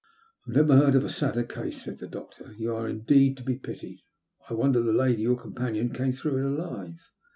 [0.47, 2.55] ''I never heard a sadder case," said the doctor.
[2.57, 4.01] ''You are indeed to be pitied.
[4.49, 6.97] I wonder the lady, your companion, came through it alive.